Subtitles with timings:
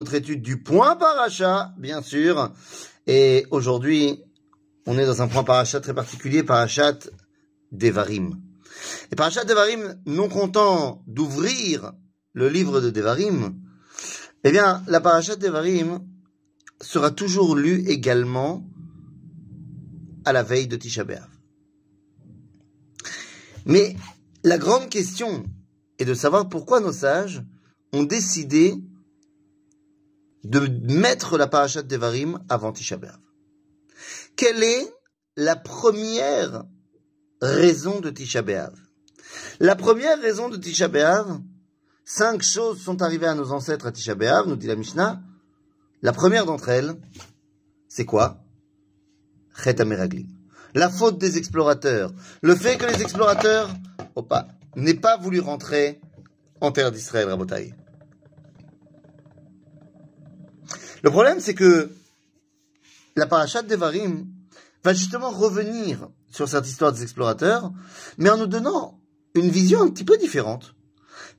[0.00, 2.52] notre étude du point paracha, bien sûr.
[3.08, 4.22] Et aujourd'hui,
[4.86, 6.98] on est dans un point paracha très particulier, parachat
[7.72, 8.40] Devarim.
[9.10, 11.92] Et parachat Devarim, non content d'ouvrir
[12.32, 13.58] le livre de Devarim,
[14.44, 16.00] eh bien, la parachat Devarim
[16.80, 18.64] sera toujours lue également
[20.24, 21.26] à la veille de Tisha B'Av.
[23.66, 23.96] Mais
[24.44, 25.44] la grande question
[25.98, 27.42] est de savoir pourquoi nos sages
[27.92, 28.76] ont décidé
[30.44, 30.60] de
[30.92, 33.18] mettre la parachat Devarim avant Tisha B'Av.
[34.36, 34.92] Quelle est
[35.36, 36.64] la première
[37.40, 38.74] raison de Tisha B'Av?
[39.60, 41.40] La première raison de Tisha B'Av,
[42.04, 45.20] cinq choses sont arrivées à nos ancêtres à Tisha B'Av, nous dit la Mishnah.
[46.02, 46.94] La première d'entre elles,
[47.88, 48.44] c'est quoi?
[49.64, 49.76] Chet.
[50.74, 52.12] La faute des explorateurs.
[52.42, 53.68] Le fait que les explorateurs,
[54.76, 56.00] n'aient pas voulu rentrer
[56.60, 57.74] en terre d'Israël, Rabotai.
[61.02, 61.90] Le problème, c'est que
[63.16, 64.26] la parachat d'Evarim
[64.84, 67.72] va justement revenir sur cette histoire des explorateurs,
[68.16, 69.00] mais en nous donnant
[69.34, 70.74] une vision un petit peu différente.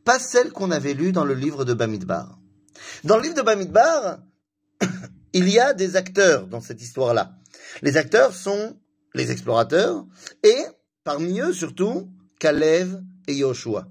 [0.03, 2.39] Pas celle qu'on avait lue dans le livre de Bamidbar.
[3.03, 4.19] Dans le livre de Bamidbar,
[5.33, 7.33] il y a des acteurs dans cette histoire-là.
[7.81, 8.77] Les acteurs sont
[9.13, 10.05] les explorateurs
[10.43, 10.63] et,
[11.03, 13.87] parmi eux surtout, Kalev et Yoshua.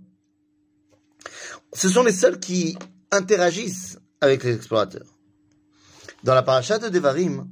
[1.74, 2.78] Ce sont les seuls qui
[3.10, 5.17] interagissent avec les explorateurs.
[6.24, 7.48] Dans la paracha de Devarim,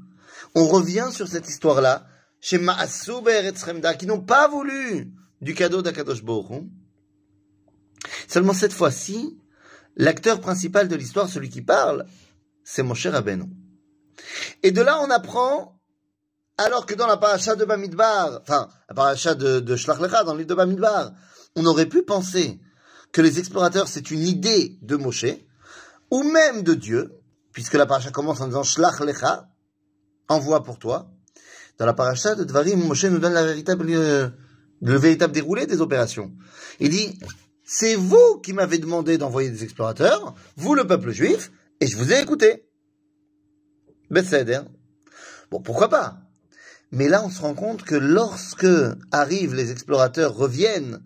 [0.54, 2.06] on revient sur cette histoire-là,
[2.40, 6.22] chez Ma'asou Be'eretzremda, qui n'ont pas voulu du cadeau d'Akadosh
[8.28, 9.38] Seulement cette fois-ci,
[9.96, 12.06] l'acteur principal de l'histoire, celui qui parle,
[12.64, 13.44] c'est Moshe Rabbeinu.
[14.62, 15.80] Et de là, on apprend,
[16.58, 20.32] alors que dans la paracha de Bamidbar, enfin, la paracha de, de Shlach Lecha, dans
[20.32, 21.12] le livre de Bamidbar,
[21.54, 22.60] on aurait pu penser
[23.12, 25.26] que les explorateurs, c'est une idée de Moshe,
[26.10, 27.12] ou même de Dieu,
[27.56, 29.48] puisque la paracha commence en disant Shlach lecha,
[30.28, 31.10] envoie pour toi.
[31.78, 34.28] Dans la paracha de Dvarim, Moshe nous donne euh,
[34.82, 36.34] le véritable déroulé des opérations.
[36.80, 37.18] Il dit,
[37.64, 41.50] c'est vous qui m'avez demandé d'envoyer des explorateurs, vous le peuple juif,
[41.80, 42.68] et je vous ai écouté.
[44.10, 44.60] Besséder.
[45.50, 46.18] Bon, pourquoi pas?
[46.92, 48.66] Mais là, on se rend compte que lorsque
[49.12, 51.02] arrivent les explorateurs, reviennent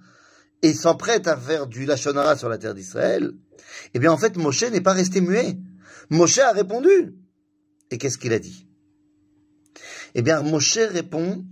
[0.63, 3.35] et s'emprêtent à faire du Lachonara sur la terre d'Israël,
[3.95, 5.57] eh bien, en fait, Moshe n'est pas resté muet.
[6.11, 7.15] Moshe a répondu.
[7.91, 8.67] Et qu'est-ce qu'il a dit?
[10.15, 11.45] Eh bien, Moshe répond,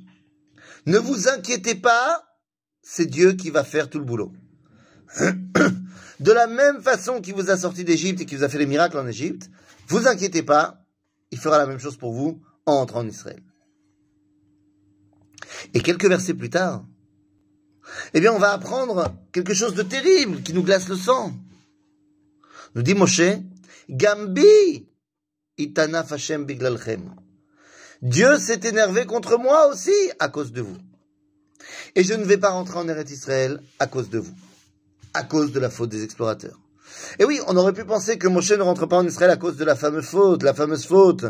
[0.86, 2.24] ne vous inquiétez pas,
[2.82, 4.32] c'est Dieu qui va faire tout le boulot.
[6.20, 8.66] De la même façon qu'il vous a sorti d'Égypte et qu'il vous a fait les
[8.66, 9.50] miracles en Égypte,
[9.86, 10.84] vous inquiétez pas,
[11.30, 13.42] il fera la même chose pour vous en entrant en Israël.
[15.74, 16.84] Et quelques versets plus tard,
[18.14, 21.32] eh bien, on va apprendre quelque chose de terrible qui nous glace le sang.
[22.74, 23.20] Nous dit Moshe,
[23.88, 24.88] Gambi
[25.58, 27.14] itanaf Hashem biglalchem.
[28.02, 30.76] Dieu s'est énervé contre moi aussi à cause de vous.
[31.94, 34.34] Et je ne vais pas rentrer en Eretz Israël à cause de vous.
[35.14, 36.58] À cause de la faute des explorateurs.
[37.18, 39.56] Et oui, on aurait pu penser que Moshe ne rentre pas en Israël à cause
[39.56, 41.26] de la fameuse faute, la fameuse faute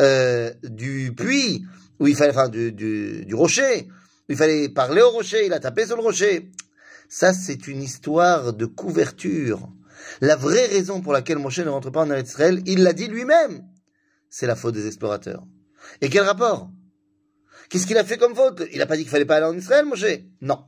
[0.00, 1.64] euh, du puits,
[1.98, 3.88] où il fallait, du, rocher,
[4.28, 6.50] il fallait parler au rocher, il a tapé sur le rocher.
[7.08, 9.68] Ça, c'est une histoire de couverture
[10.20, 13.08] la vraie raison pour laquelle Moshe ne rentre pas en Eretz Israël, il l'a dit
[13.08, 13.64] lui-même,
[14.28, 15.46] c'est la faute des explorateurs.
[16.00, 16.70] Et quel rapport?
[17.68, 18.62] Qu'est-ce qu'il a fait comme faute?
[18.72, 20.04] Il n'a pas dit qu'il fallait pas aller en Israël, Moshe?
[20.40, 20.64] Non.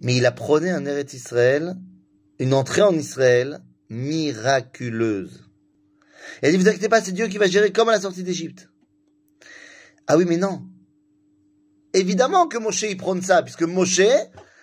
[0.00, 1.76] Mais il a prôné un Eretz Israël,
[2.38, 5.48] une entrée en Israël miraculeuse.
[6.42, 8.22] Il a dit, vous inquiétez pas, c'est Dieu qui va gérer comme à la sortie
[8.22, 8.68] d'Égypte.
[10.06, 10.62] Ah oui, mais non.
[11.92, 14.00] Évidemment que Moshe y prône ça, puisque Moshe,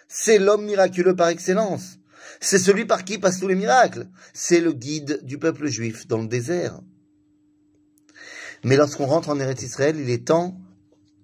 [0.08, 1.99] c'est l'homme miraculeux par excellence.
[2.40, 4.08] C'est celui par qui passent tous les miracles.
[4.34, 6.80] C'est le guide du peuple juif dans le désert.
[8.64, 10.60] Mais lorsqu'on rentre en Eretz Israël, il est temps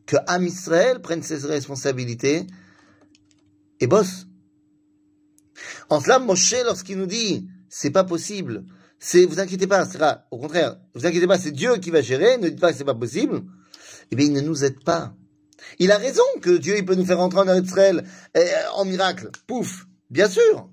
[0.05, 2.45] que Am Israël prenne ses responsabilités
[3.79, 4.27] et bosse.
[5.89, 8.65] En cela, Moshe, lorsqu'il nous dit, c'est pas possible,
[8.99, 9.87] c'est, vous inquiétez pas,
[10.31, 12.83] au contraire, vous inquiétez pas, c'est Dieu qui va gérer, ne dites pas que c'est
[12.83, 13.43] pas possible,
[14.11, 15.15] eh bien, il ne nous aide pas.
[15.79, 19.29] Il a raison que Dieu, il peut nous faire rentrer en Israël eh, en miracle.
[19.47, 19.85] Pouf!
[20.09, 20.69] Bien sûr!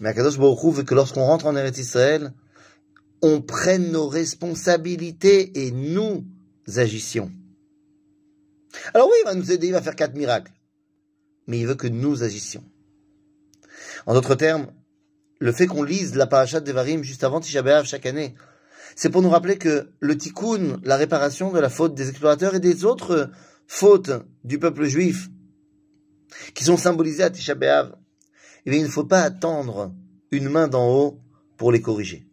[0.00, 2.32] Mais Akadosh Baruch veut que lorsqu'on rentre en Eretz Israël,
[3.22, 6.24] on prenne nos responsabilités et nous
[6.76, 7.30] agissions.
[8.94, 10.52] Alors oui, il va nous aider, il va faire quatre miracles.
[11.46, 12.64] Mais il veut que nous agissions.
[14.06, 14.68] En d'autres termes,
[15.38, 18.34] le fait qu'on lise la parachat Devarim juste avant Tisha B'Av chaque année,
[18.94, 22.60] c'est pour nous rappeler que le tikkun, la réparation de la faute des explorateurs et
[22.60, 23.30] des autres
[23.66, 24.10] fautes
[24.44, 25.28] du peuple juif,
[26.54, 27.94] qui sont symbolisées à Tisha B'Av,
[28.66, 29.94] eh il ne faut pas attendre
[30.30, 31.20] une main d'en haut
[31.56, 32.26] pour les corriger.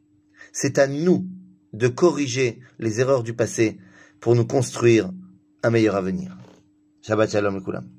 [0.51, 1.27] C'est à nous
[1.73, 3.79] de corriger les erreurs du passé
[4.19, 5.11] pour nous construire
[5.63, 6.37] un meilleur avenir.
[7.01, 7.98] Shabbat Shalom Kulam.